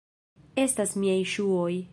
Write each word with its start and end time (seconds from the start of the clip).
Estas 0.63 0.95
miaj 1.05 1.21
ŝuoj! 1.37 1.71